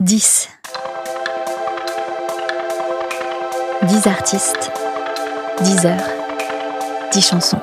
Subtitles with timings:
[0.00, 0.48] 10.
[3.88, 4.70] 10 artistes,
[5.64, 6.08] 10 heures,
[7.12, 7.58] 10 chansons.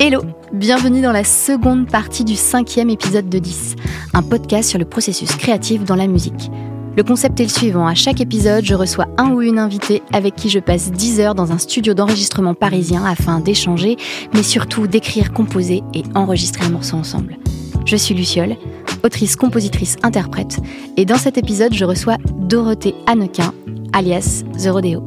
[0.00, 0.22] Hello,
[0.52, 3.76] bienvenue dans la seconde partie du cinquième épisode de 10,
[4.12, 6.50] un podcast sur le processus créatif dans la musique.
[6.96, 10.34] Le concept est le suivant, à chaque épisode, je reçois un ou une invitée avec
[10.34, 13.98] qui je passe 10 heures dans un studio d'enregistrement parisien afin d'échanger,
[14.32, 17.36] mais surtout d'écrire, composer et enregistrer un morceau ensemble.
[17.84, 18.56] Je suis Luciole,
[19.04, 20.58] autrice, compositrice, interprète,
[20.96, 23.54] et dans cet épisode, je reçois Dorothée Hannequin,
[23.92, 25.04] alias The Rodeo.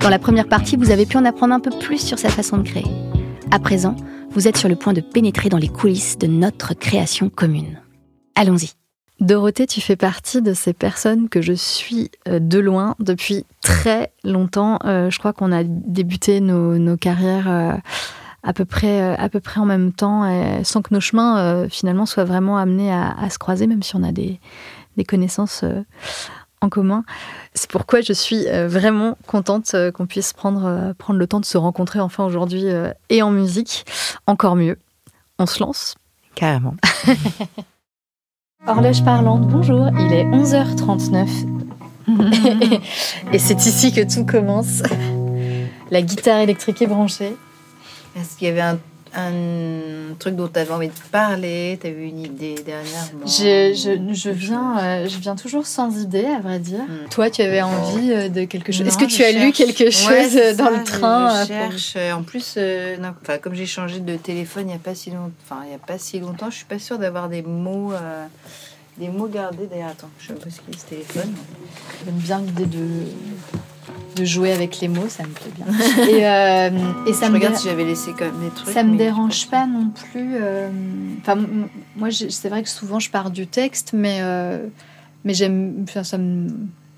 [0.00, 2.58] Dans la première partie, vous avez pu en apprendre un peu plus sur sa façon
[2.58, 2.86] de créer.
[3.50, 3.96] À présent,
[4.30, 7.80] vous êtes sur le point de pénétrer dans les coulisses de notre création commune.
[8.34, 8.72] Allons-y.
[9.20, 14.12] Dorothée, tu fais partie de ces personnes que je suis euh, de loin depuis très
[14.22, 14.78] longtemps.
[14.84, 17.72] Euh, je crois qu'on a débuté nos, carrières euh,
[18.42, 20.24] à peu près, euh, à peu près en même temps,
[20.64, 24.02] sans que nos chemins euh, finalement soient vraiment amenés à, se croiser, même si on
[24.02, 24.40] a des,
[25.06, 25.82] connaissances euh,
[26.60, 27.04] en commun.
[27.54, 32.00] C'est pourquoi je suis vraiment contente qu'on puisse prendre, prendre le temps de se rencontrer
[32.00, 32.64] enfin aujourd'hui
[33.10, 33.86] et en musique.
[34.26, 34.76] Encore mieux.
[35.38, 35.94] On se lance
[36.34, 36.74] Carrément.
[38.66, 39.88] Horloge parlante, bonjour.
[40.00, 41.28] Il est 11h39.
[43.32, 44.82] et c'est ici que tout commence.
[45.92, 47.36] La guitare électrique est branchée.
[48.16, 48.78] Est-ce qu'il y avait un,
[50.18, 51.78] truc dont tu avais envie de parler?
[51.80, 53.26] Tu as eu une idée dernièrement?
[53.26, 56.80] Je, je, je viens, euh, je viens toujours sans idée, à vrai dire.
[56.80, 57.08] Hmm.
[57.10, 58.86] Toi, tu avais envie euh, de quelque chose?
[58.86, 61.96] Est-ce que tu as lu quelque chose dans le train Je cherche.
[62.14, 62.96] En plus, euh,
[63.42, 65.78] comme j'ai changé de téléphone il n'y a, pas si longtemps, enfin, il y a
[65.78, 67.92] pas si longtemps, je suis pas sûre d'avoir des mots.
[68.98, 69.88] des mots gardés d'ailleurs.
[69.88, 71.34] Attends, je sais pas ce qu'il ce téléphone.
[72.04, 72.86] J'aime bien l'idée de
[74.18, 75.66] de jouer avec les mots, ça me plaît bien.
[76.08, 78.74] et, euh, et ça je me regarde si j'avais laissé quand même des trucs.
[78.74, 80.36] Ça me dérange pas non plus.
[80.36, 80.68] Euh,
[81.20, 81.36] enfin,
[81.96, 84.66] moi, c'est vrai que souvent je pars du texte, mais euh,
[85.24, 85.84] mais j'aime.
[85.84, 86.48] Enfin, ça me,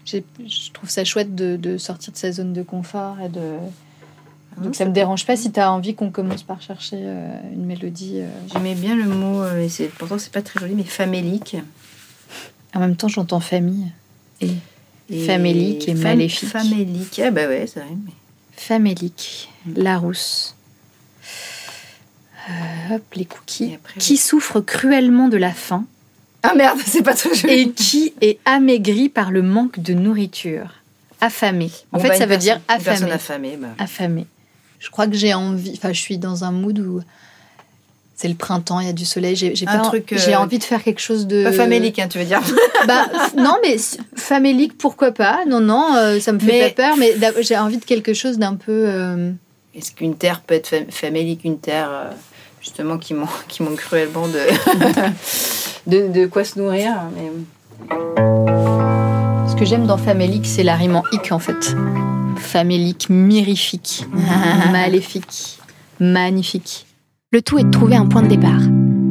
[0.04, 3.41] je trouve ça chouette de, de, sortir de sa zone de confort et de.
[4.56, 6.97] Ah Donc ça me dérange pas si tu as envie qu'on commence par chercher
[7.53, 8.20] une mélodie.
[8.53, 11.56] J'aimais bien le mot, et pourtant c'est pas très joli, mais famélique.
[12.75, 13.92] En même temps, j'entends famille.
[14.41, 14.50] Et
[15.26, 16.48] Famélique et maléfique.
[16.48, 17.91] Famélique, ah bah ouais, c'est vrai.
[18.56, 20.54] Famélique, Larousse.
[22.48, 23.78] Euh, hop, les cookies.
[23.98, 25.84] qui souffre cruellement de la faim.
[26.43, 27.53] Ah merde, c'est pas très joli.
[27.53, 30.75] Et qui est amaigri par le manque de nourriture.
[31.21, 31.71] Affamé.
[31.92, 33.12] En fait, bah, ça veut dire affamé.
[33.12, 33.69] Affamé, bah.
[33.78, 34.27] affamé.
[34.78, 35.72] Je crois que j'ai envie.
[35.77, 37.03] Enfin, je suis dans un mood où
[38.20, 39.34] c'est le printemps, il y a du soleil.
[39.34, 41.42] J'ai j'ai euh, envie de faire quelque chose de.
[41.42, 42.42] Pas famélique, hein, tu veux dire
[42.86, 43.78] Bah non, mais
[44.14, 45.47] famélique, pourquoi pas?
[45.48, 48.56] Non, non, euh, ça me fait pas peur, mais j'ai envie de quelque chose d'un
[48.56, 48.84] peu.
[48.86, 49.32] Euh,
[49.75, 52.10] Est-ce qu'une terre peut être famélique, une terre
[52.60, 54.41] justement qui manque, qui manque cruellement de,
[55.86, 57.30] de, de quoi se nourrir mais...
[59.48, 61.75] Ce que j'aime dans famélique, c'est la rime en hic en fait.
[62.36, 64.04] Famélique, mirifique,
[64.70, 65.59] maléfique,
[65.98, 66.84] magnifique.
[67.32, 68.60] Le tout est de trouver un point de départ.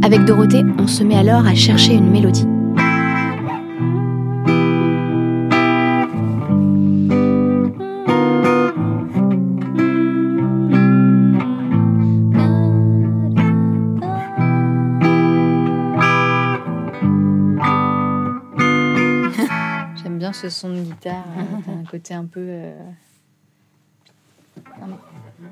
[0.03, 2.41] Avec Dorothée, on se met alors à chercher une mélodie.
[20.03, 21.61] J'aime bien ce son de guitare, hein.
[21.69, 22.41] un côté un peu...
[22.41, 22.75] Euh,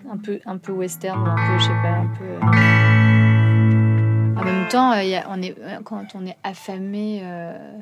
[0.10, 2.26] un peu, un peu western ou un peu, je sais pas, un peu.
[2.26, 2.40] Euh,
[4.40, 7.24] en même temps, euh, on est, euh, quand on est affamé,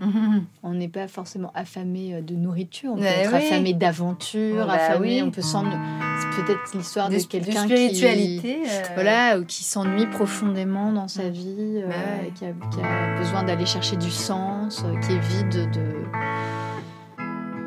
[0.63, 5.31] on n'est pas forcément affamé de nourriture, on peut être affamé d'aventure, bah affamé, on
[5.31, 5.77] peut s'ennuyer.
[6.19, 8.51] C'est peut-être l'histoire de, quelqu'un qui,
[8.93, 11.93] voilà, ou qui s'ennuie profondément dans sa vie, bah
[12.33, 15.93] qui, a, qui, a, besoin d'aller chercher du sens, qui est vide de.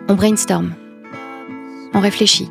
[0.08, 0.74] On brainstorm,
[1.92, 2.50] on réfléchit.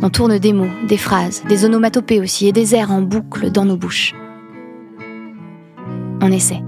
[0.00, 3.64] On tourne des mots, des phrases, des onomatopées aussi et des airs en boucle dans
[3.64, 4.14] nos bouches.
[6.20, 6.62] On essaie.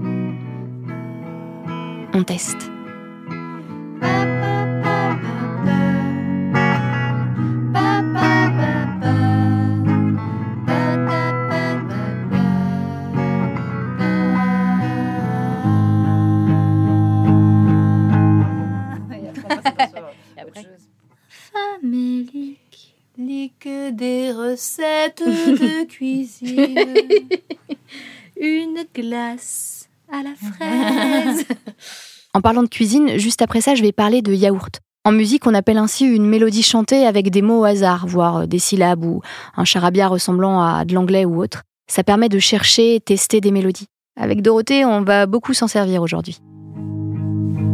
[2.13, 2.69] On teste.
[23.61, 26.79] Que des recettes de cuisine.
[28.35, 31.45] Une glace à la fraise.
[32.33, 34.79] en parlant de cuisine, juste après ça, je vais parler de yaourt.
[35.05, 38.59] En musique, on appelle ainsi une mélodie chantée avec des mots au hasard, voire des
[38.59, 39.21] syllabes ou
[39.55, 41.61] un charabia ressemblant à de l'anglais ou autre.
[41.87, 43.87] Ça permet de chercher et tester des mélodies.
[44.19, 46.39] Avec Dorothée, on va beaucoup s'en servir aujourd'hui.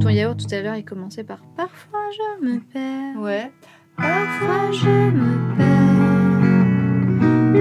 [0.01, 3.21] Ton D'ailleurs, tout à l'heure, il commençait par Parfois je me perds.
[3.21, 3.51] Ouais.
[3.97, 6.37] Parfois je me perds.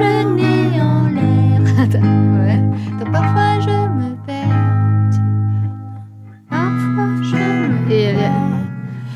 [0.00, 1.60] Le nez en l'air.
[1.96, 2.58] Ouais.
[2.98, 5.16] Donc, parfois je me perds.
[6.50, 7.36] Parfois je
[7.68, 8.30] me est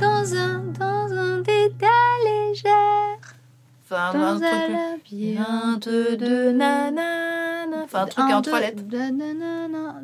[0.00, 3.18] dans un, dans un dédale légère.
[3.84, 7.84] Enfin, Dans un labyrinthe de, nanana.
[7.84, 8.82] Enfin, un truc en trois lettres.
[8.90, 10.00] nanana,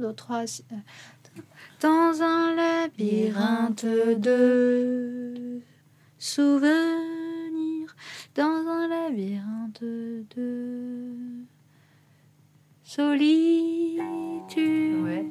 [1.80, 3.86] Dans un labyrinthe
[4.20, 5.62] de
[6.18, 7.94] souvenirs.
[8.34, 10.24] Dans un labyrinthe de
[12.84, 14.02] solitude.
[15.04, 15.24] Ouais.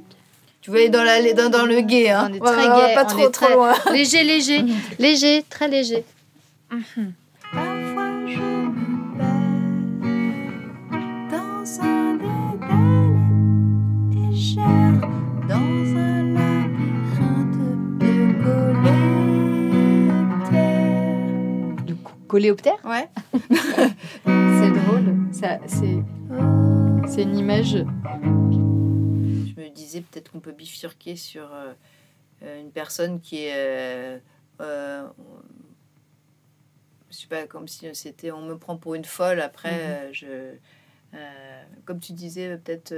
[0.61, 3.07] Tu aller dans, la, dans, dans le gay, hein On est très ouais, pas on
[3.07, 3.73] trop, est trop très- loin.
[3.93, 4.65] Léger, léger,
[4.99, 6.03] léger, très léger.
[6.69, 7.03] Parfois
[22.27, 23.09] coléoptère Ouais.
[24.25, 25.15] C'est drôle.
[25.31, 25.97] Ça, c'est,
[27.07, 27.73] c'est une image.
[27.75, 31.73] Je me disais peut-être qu'on peut bifurquer sur euh,
[32.43, 33.53] euh, une personne qui est.
[33.55, 34.19] Euh,
[34.61, 35.07] euh,
[37.11, 38.31] je sais pas, comme si c'était.
[38.31, 39.79] On me prend pour une folle, après, Mhm.
[39.81, 40.27] euh, je.
[41.15, 42.93] euh, comme tu disais, peut-être.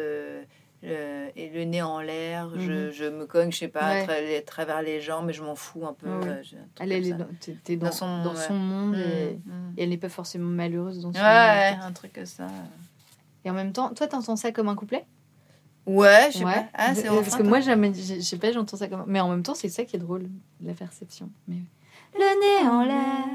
[0.83, 2.91] Euh, et le nez en l'air, je, Mhm.
[2.91, 4.01] je me cogne, je sais pas, Ouais.
[4.01, 6.07] à tra- à travers les jambes, mais je m'en fous un peu.
[6.07, 6.29] Ouais, ouais.
[6.53, 7.27] euh, un Elle, est dans,
[7.63, 8.41] t'es dans, Dans son- dans ouais.
[8.47, 9.73] son monde Mhm, et, mhm.
[9.77, 11.81] et elle n'est pas forcément malheureuse dans son Ouais, ouais, monde.
[11.83, 12.47] un truc comme ça.
[13.45, 15.05] Et en même temps, toi, t'entends ça comme un couplet?
[15.85, 16.65] Ouais, je sais pas.
[16.73, 19.05] Ah, c'est Euh, Parce que moi, jamais, je sais pas, j'entends ça comme.
[19.07, 20.27] Mais en même temps, c'est ça qui est drôle,
[20.61, 21.29] la perception.
[21.47, 21.57] Mais...
[22.13, 23.25] Le nez en l'air.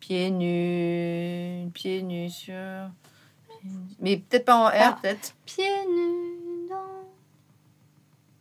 [0.00, 2.54] Pieds nus, pieds nus sur.
[4.00, 4.98] Mais peut-être pas en R, Ah.
[5.02, 5.34] peut-être.
[5.44, 6.07] Pieds nus.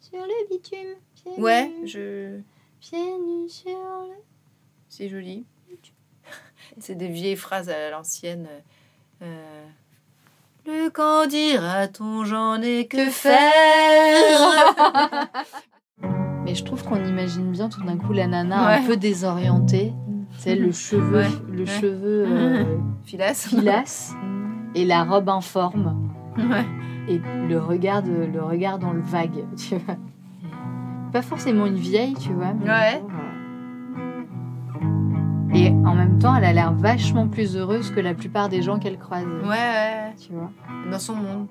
[0.10, 0.96] Sur le bitume.
[1.16, 2.40] Pieds Ouais, nus, je.
[2.80, 4.14] Pieds nus sur le.
[4.90, 5.46] C'est joli.
[6.80, 8.48] C'est des vieilles phrases à l'ancienne.
[9.22, 9.66] Euh,
[10.66, 13.52] Le quand dira-t-on j'en ai que faire
[16.44, 19.94] Mais je trouve qu'on imagine bien tout d'un coup la nana un peu désorientée.
[20.40, 21.28] C'est le cheveu, Ouais.
[21.50, 21.66] le Ouais.
[21.66, 24.14] cheveu euh, Filasse filasse
[24.76, 26.12] et la robe informe.
[26.38, 26.66] Ouais.
[27.08, 29.96] Et le regard, de- le regard dans le vague, tu vois.
[31.14, 32.54] Pas forcément une vieille, tu vois.
[32.54, 33.02] mais Ouais.
[33.02, 33.24] voilà.
[35.54, 38.78] Et en même temps, elle a l'air vachement plus heureuse que la plupart des gens
[38.80, 39.26] qu'elle croise.
[39.44, 40.52] Ouais, ouais, Tu vois.
[40.92, 41.48] dans son monde.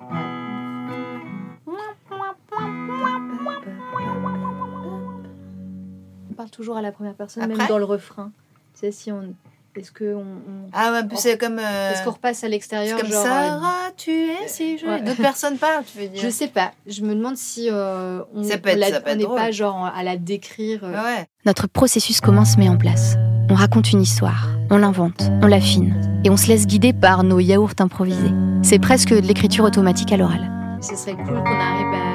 [6.29, 8.31] On parle toujours à la première personne, Après même dans le refrain.
[8.73, 9.33] Tu sais, si on.
[9.77, 11.59] Est-ce que on, on- Ah ouais, c'est comme.
[11.59, 14.91] euh, Est-ce qu'on repasse à c'est l'extérieur comme genre, euh, Sarah, tu es si jolie.
[14.93, 15.01] ouais.
[15.01, 16.21] D'autres personnes parlent, tu veux dire.
[16.21, 16.71] Je sais pas.
[16.87, 19.29] Je me demande si euh, on Ça peut être- on la- ça peut on être
[19.29, 20.81] n'est pas genre à la décrire.
[20.83, 21.27] euh, ouais.
[21.45, 23.15] Notre processus comment se met en place.
[23.49, 25.95] On raconte une histoire, on l'invente, on l'affine,
[26.25, 28.31] et on se laisse guider par nos yaourts improvisés.
[28.61, 30.51] C'est presque de l'écriture automatique à l'oral.
[30.81, 32.06] Ce serait cool qu'on arrive à...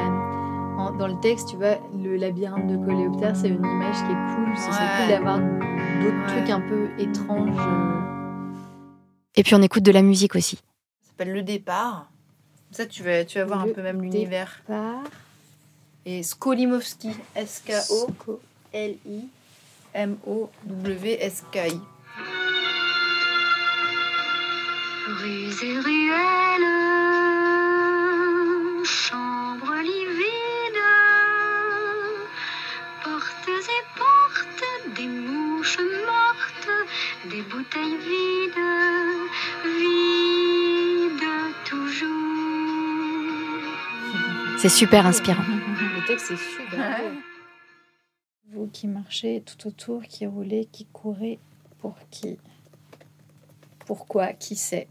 [0.98, 4.56] dans le texte, tu vois, le labyrinthe de coléoptère, c'est une image qui est cool.
[4.56, 4.90] Ce serait Ouais.
[5.00, 6.26] cool d'avoir d'autres Ouais.
[6.38, 7.56] trucs un peu étranges.
[7.58, 8.00] euh.
[9.34, 10.56] Et puis on écoute de la musique aussi.
[10.56, 10.62] Ça
[11.08, 12.08] s'appelle Le Départ.
[12.70, 14.62] Ça, tu vas, tu vas voir un peu même l'univers.
[16.06, 17.10] Et Skolimowski,
[20.62, 21.80] S-K-O-L-I-M-O-W-S-K-I.
[25.06, 26.81] Rues et ruelles,
[41.64, 42.08] toujours.
[44.58, 45.42] C'est super inspirant.
[45.42, 47.10] Le texte est super Ouais.
[47.10, 47.16] beau.
[48.52, 51.38] Vous qui marchez tout autour, qui roulez, qui courez,
[51.78, 52.38] pour qui
[53.86, 54.88] Pourquoi Qui sait?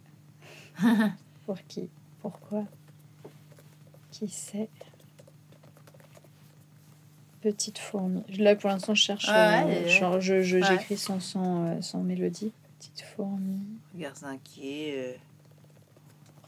[1.46, 1.90] Pour qui
[2.22, 2.64] Pourquoi
[4.12, 4.70] Qui sait?
[7.42, 8.24] Petite fourmi.
[8.38, 9.26] Là, pour l'instant, je cherche.
[9.28, 10.64] Ah euh, ouais, genre, je, je- Ouais.
[10.64, 12.52] j'écris sans, sans, euh, sans mélodie.
[12.82, 13.60] Petite fourmi.
[13.94, 15.14] Regards inquiets, euh,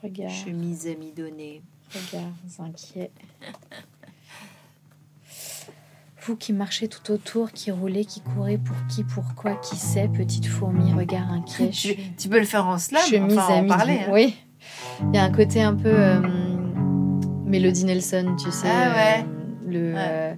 [0.01, 0.31] Regarde.
[0.33, 1.61] chemise amidonnée.
[1.93, 3.11] Regards inquiets.
[6.25, 10.47] Vous qui marchez tout autour, qui roulez, qui courez, pour qui, pourquoi, qui sait, petite
[10.47, 11.69] fourmi, regard inquiet.
[11.71, 13.99] Tu, tu peux le faire en slam, chemise enfin, à en parler.
[13.99, 14.09] hein.
[14.11, 14.35] Oui.
[15.01, 16.19] Il y a un côté un peu euh,
[17.45, 18.67] Mélodie Nelson, tu sais.
[18.71, 19.25] Ah ouais.
[19.27, 19.99] euh, le, Ouais.
[19.99, 20.35] euh,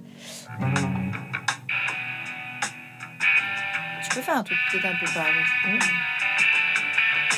[4.16, 5.78] peux faire un truc peut-être un peu par mmh.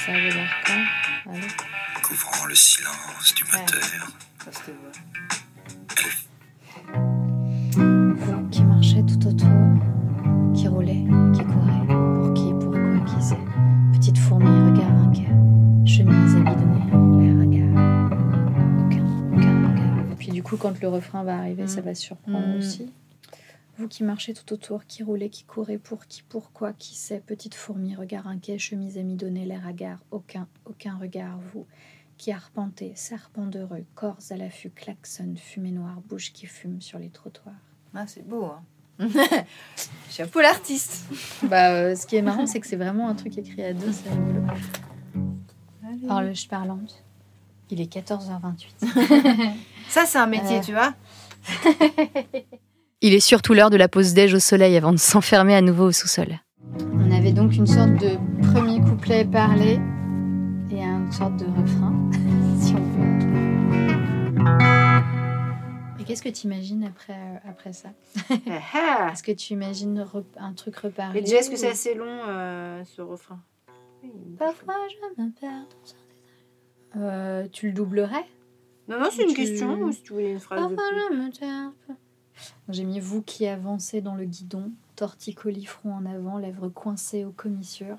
[0.07, 1.49] Ça avait l'air quand Allez.
[2.03, 3.51] Couvrant le silence du ouais.
[3.59, 4.09] moteur.
[4.45, 4.93] Ça se voit.
[8.53, 9.49] Qui marchait tout autour,
[10.55, 11.05] qui roulait,
[11.35, 13.37] qui courait, pour qui, pour quoi, qui sait.
[13.93, 15.27] Petite fourmi, regard inquiet,
[15.85, 18.13] chemise abidonnée, l'air hagard.
[18.87, 20.13] Aucun, aucun regard.
[20.13, 21.85] Et puis du coup, quand le refrain va arriver, ça mm.
[21.85, 22.59] va surprendre mm.
[22.59, 22.93] aussi.
[23.79, 27.55] Vous qui marchez tout autour, qui roulez, qui courez, pour qui, pourquoi, qui sait, petite
[27.55, 31.65] fourmi, regard inquiet, chemise à mi-donner, l'air hagard, aucun, aucun regard, vous,
[32.17, 37.11] qui arpentez, serpent d'heureux, corps à l'affût, klaxon, fumée noire, bouche qui fume sur les
[37.11, 37.55] trottoirs.
[37.95, 38.47] Ah, c'est beau.
[38.47, 38.63] Hein.
[40.11, 41.05] Chapeau l'artiste.
[41.45, 43.93] Bah, euh, ce qui est marrant, c'est que c'est vraiment un truc écrit à deux,
[43.93, 44.43] c'est rigolo.
[46.09, 47.05] Horloge parlante.
[47.71, 49.53] Il est 14h28.
[49.89, 50.63] Ça, c'est un métier, Euh.
[50.63, 50.95] tu vois.
[53.01, 55.85] Il est surtout l'heure de la pause déj au soleil avant de s'enfermer à nouveau
[55.87, 56.41] au sous-sol.
[56.93, 58.17] On avait donc une sorte de
[58.53, 59.79] premier couplet parlé
[60.71, 61.95] et une sorte de refrain,
[62.61, 63.09] si on peut.
[66.01, 67.91] Et qu'est-ce que tu imagines après, euh, après ça?
[68.31, 70.05] Est-ce que tu imagines
[70.39, 73.41] un truc reparlé Mais déjà, est-ce que c'est assez long, euh, ce refrain?
[74.39, 75.67] Parfois je me perds dans un détail.
[76.97, 78.25] Euh, tu le doublerais?
[78.89, 79.93] Non, non, c'est une Tu- question.
[79.93, 81.17] Si tu voulais une phrase de Parfois plus.
[81.17, 81.73] je me perds.
[82.69, 87.33] J'ai mis vous qui avancez dans le guidon, torticolis front en avant, lèvres coincées aux
[87.33, 87.99] commissures,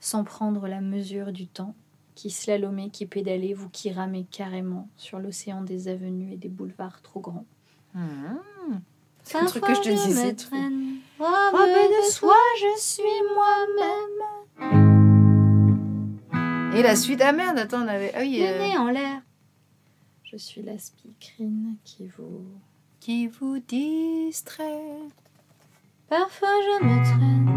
[0.00, 1.74] sans prendre la mesure du temps,
[2.14, 7.02] qui slalomez, qui pédalez, vous qui ramez carrément sur l'océan des avenues et des boulevards
[7.02, 7.46] trop grands.
[7.94, 8.36] Mmh.
[9.24, 10.36] C'est un truc que je te disais.
[11.18, 13.02] Robe de soie, je suis
[13.34, 14.20] moi-même.
[16.76, 18.12] Et la suite, ah merde, attends, on avait.
[18.14, 19.22] Ah oui, Le nez en l'air.
[20.24, 22.44] Je suis la speakerine qui vous
[23.04, 24.80] qui vous distrait.
[26.08, 27.50] Parfois je me traîne.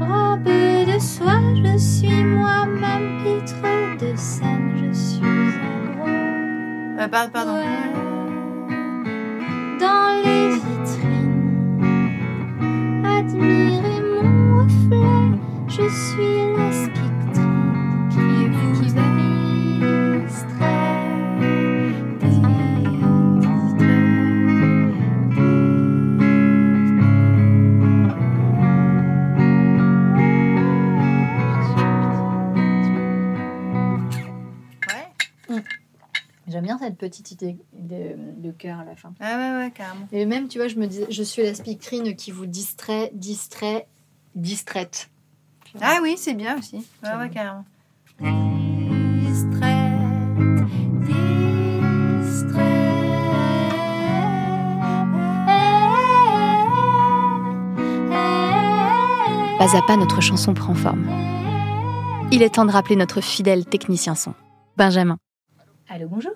[0.00, 0.44] Robe
[0.90, 3.60] de soie, je suis moi-même pitre
[4.02, 6.08] de scène, je suis un gros.
[7.02, 7.60] Euh, pardon.
[9.78, 11.84] Dans les vitrines,
[13.04, 15.38] admirez mon reflet,
[15.68, 16.49] je suis
[37.00, 39.14] petite idée de, de cœur à la fin.
[39.20, 40.06] Ah ouais, ouais, carrément.
[40.12, 43.86] Et même, tu vois, je me disais, je suis la speakerine qui vous distrait, distrait,
[44.34, 45.08] distraite.
[45.80, 46.86] Ah oui, c'est bien aussi.
[47.02, 47.64] Ouais, ouais, carrément.
[59.58, 61.06] Pas à pas, notre chanson prend forme.
[62.32, 64.34] Il est temps de rappeler notre fidèle technicien son,
[64.76, 65.18] Benjamin.
[65.88, 66.32] Allô, bonjour.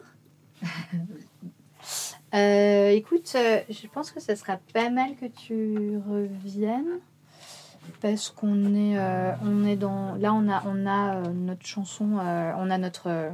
[2.35, 6.99] Euh, écoute, euh, je pense que ça sera pas mal que tu reviennes
[8.00, 10.16] parce qu'on est, euh, on est dans.
[10.16, 13.30] Là, on a, on a notre chanson, on a notre,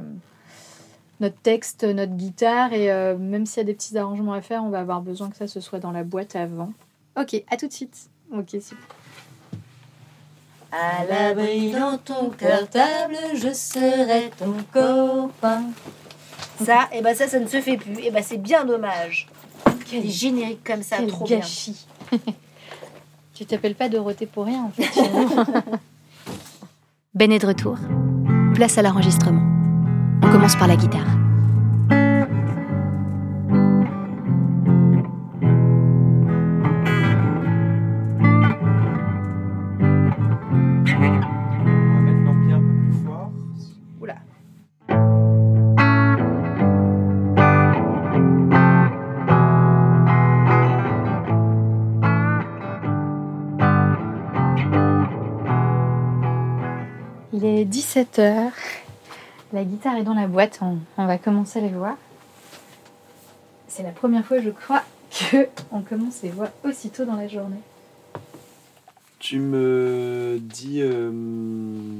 [1.19, 4.69] notre texte, notre guitare et même s'il y a des petits arrangements à faire, on
[4.69, 6.71] va avoir besoin que ça se soit dans la boîte avant.
[7.19, 8.09] Ok, à tout de suite.
[8.31, 8.77] Ok, super.
[10.71, 15.63] À l'abri dans ton cartable, je serai ton copain.
[16.65, 17.99] Ça, et ben ça, ça ne se fait plus.
[18.03, 19.27] Et ben c'est bien dommage.
[19.89, 21.85] Quel, Des génériques comme ça, quel trop gâchis.
[23.33, 24.89] tu t'appelles pas Dorothée pour rien, en fait.
[27.13, 27.77] ben est de retour.
[28.53, 29.41] Place à l'enregistrement.
[30.23, 31.20] On commence par la guitare.
[57.71, 58.51] 17h.
[59.53, 60.59] La guitare est dans la boîte.
[60.61, 61.95] On, on va commencer les voir.
[63.67, 64.83] C'est la première fois, je crois,
[65.17, 67.61] que on commence les voix aussitôt dans la journée.
[69.19, 70.79] Tu me dis.
[70.81, 71.09] euh,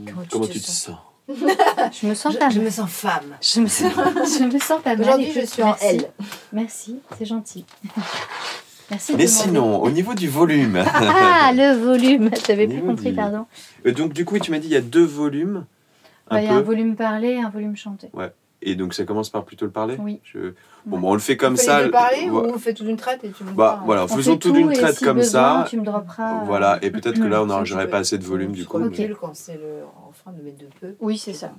[0.07, 0.97] Comment tu comment te tu te sens sens?
[2.01, 2.65] Je me sens Je, pas je mal.
[2.65, 3.37] me sens femme.
[3.41, 5.01] Je me sens, je me sens pas mal.
[5.01, 5.75] Aujourd'hui, je suis en.
[5.77, 6.09] L.
[6.51, 7.63] Merci, c'est gentil.
[8.91, 9.11] Merci.
[9.13, 9.27] Mais demander.
[9.27, 10.83] sinon, au niveau du volume.
[10.85, 12.29] Ah, le volume.
[12.45, 13.45] J'avais plus compris, du- pardon.
[13.87, 15.65] Euh, donc, du coup, tu m'as dit il y a deux volumes.
[16.29, 18.09] Un Bah, Il y a un volume parlé et un volume chanté.
[18.63, 20.19] Et donc, ça commence par plutôt le parler Oui.
[20.23, 20.53] Je-
[20.85, 21.01] Bon, Ouais.
[21.03, 21.79] bah, on le fait comme on fait ça.
[21.79, 22.49] les deux parler Ouais.
[22.49, 24.39] ou on fait toute une traite et tu me Bah dis, voilà, On faisons fait
[24.39, 25.67] toute tout, une et traite si comme besoin, ça.
[25.69, 26.43] Tu me dropperas.
[26.45, 28.77] Voilà, et peut-être que là, on n'aurait pas assez de volume du coup.
[28.77, 30.95] recule mais- quand c'est le refrain de mettre de peu.
[30.99, 31.51] Oui, c'est ça.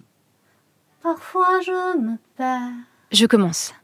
[1.02, 2.70] Parfois je me perds
[3.10, 3.74] Je commence.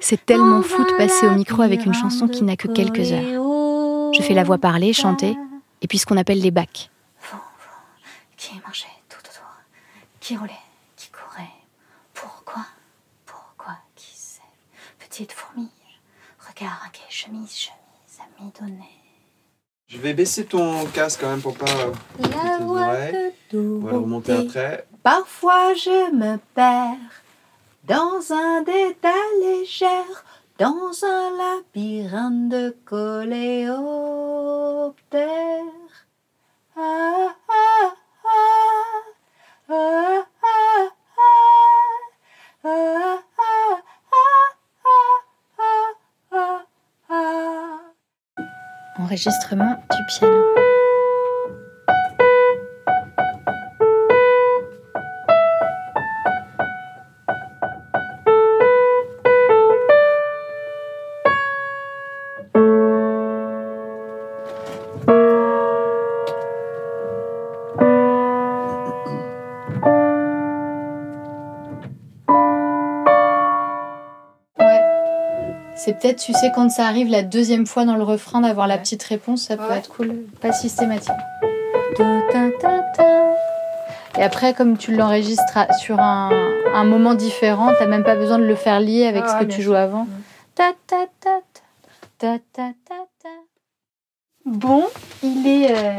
[0.00, 4.12] C'est tellement fou de passer au micro avec une chanson qui n'a que quelques heures.
[4.12, 5.36] Je fais la voix parler, chanter,
[5.80, 6.90] et puis ce qu'on appelle les bacs.
[8.36, 9.48] Qui marchait tout autour,
[10.20, 10.52] qui roulait,
[10.96, 11.48] qui courait.
[12.12, 12.44] Pour
[15.16, 15.68] petite fourmi.
[16.38, 18.90] Regarde, quelle chemise, chemise à midonner.
[19.88, 21.64] Je vais baisser ton casque quand même pour pas.
[22.20, 22.96] La voix
[23.50, 24.86] de On va le remonter après.
[25.02, 26.96] Parfois je me perds
[27.86, 30.24] dans un détail légère,
[30.58, 33.66] dans un labyrinthe de coléoptères.
[48.98, 50.65] Enregistrement du piano.
[75.86, 78.76] C'est peut-être, tu sais, quand ça arrive la deuxième fois dans le refrain, d'avoir la
[78.76, 79.78] petite réponse, ça peut Ouais.
[79.78, 80.16] être cool.
[80.40, 81.12] Pas systématique.
[84.18, 86.30] Et après, comme tu l'enregistres sur un,
[86.74, 89.48] un moment différent, t'as même pas besoin de le faire lier avec Ah ce que
[89.48, 89.70] tu sûr.
[89.70, 90.06] joues avant.
[90.06, 90.08] Mm.
[90.56, 90.72] Ta.
[94.44, 94.84] Bon,
[95.22, 95.70] il est.
[95.70, 95.92] euh,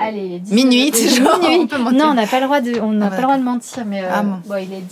[0.00, 1.38] Allez, il est 19 Minuit, toujours.
[1.40, 1.58] Minuit.
[1.62, 1.98] On peut mentir.
[1.98, 3.84] Non, on n'a pas le droit de, on n'a Ah pas le droit de mentir,
[3.84, 4.40] mais euh, Ah bon.
[4.46, 4.82] bon, il est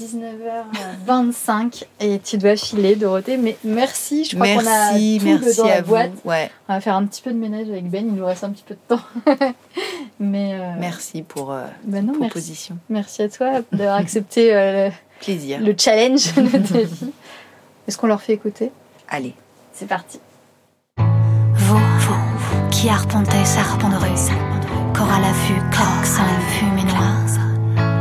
[1.06, 3.36] 19h25 et tu dois filer, Dorothée.
[3.36, 5.88] Mais merci, je crois qu'on a Merci, tout merci dans la à vous.
[5.88, 6.10] boîte.
[6.24, 8.50] Ouais, On va faire un petit peu de ménage avec Ben, il nous reste un
[8.50, 9.02] petit peu de temps.
[10.20, 12.18] mais euh, merci pour euh, bah non, merci.
[12.20, 12.78] proposition.
[12.88, 15.60] merci à toi d'avoir accepté euh, Plaisir.
[15.60, 17.12] le, le challenge de ta vie.
[17.86, 18.70] Est-ce qu'on leur fait écouter?
[19.08, 19.34] Allez.
[19.72, 20.18] C'est parti.
[20.98, 24.16] Vous, vous, qui arpentez serpent de rue,
[24.96, 27.28] corps à la vue, klaxon, noire,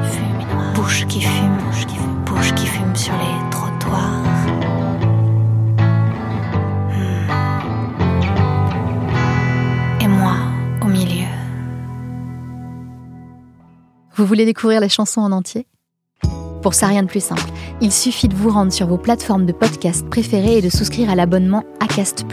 [0.08, 1.58] fumée noire, bouche qui fume,
[2.26, 4.24] bouche qui fume sur les trottoirs.
[6.88, 7.30] Hmm.
[10.02, 10.36] Et moi,
[10.82, 11.28] au milieu.
[14.16, 15.68] Vous voulez découvrir les chansons en entier?
[16.62, 17.44] Pour ça, rien de plus simple.
[17.82, 21.16] Il suffit de vous rendre sur vos plateformes de podcast préférées et de souscrire à
[21.16, 22.26] l'abonnement Acast.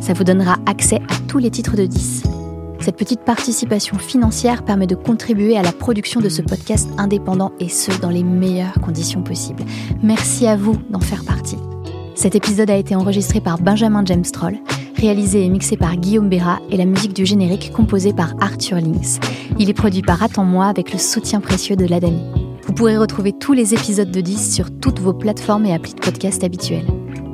[0.00, 2.39] Ça vous donnera accès à tous les titres de 10.
[2.80, 7.68] Cette petite participation financière permet de contribuer à la production de ce podcast indépendant et
[7.68, 9.64] ce, dans les meilleures conditions possibles.
[10.02, 11.58] Merci à vous d'en faire partie.
[12.14, 14.56] Cet épisode a été enregistré par Benjamin James Troll,
[14.96, 19.20] réalisé et mixé par Guillaume Béra et la musique du générique composée par Arthur Links.
[19.58, 22.22] Il est produit par Attends-moi avec le soutien précieux de l'Adami.
[22.66, 26.00] Vous pourrez retrouver tous les épisodes de 10 sur toutes vos plateformes et applis de
[26.00, 26.86] podcast habituelles.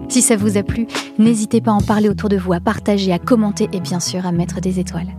[0.09, 3.13] Si ça vous a plu, n'hésitez pas à en parler autour de vous, à partager,
[3.13, 5.15] à commenter et bien sûr à mettre des étoiles.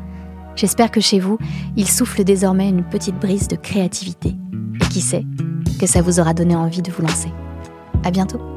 [0.58, 1.38] J'espère que chez vous,
[1.76, 4.36] il souffle désormais une petite brise de créativité.
[4.82, 5.24] Et qui sait,
[5.80, 7.32] que ça vous aura donné envie de vous lancer.
[8.04, 8.57] À bientôt!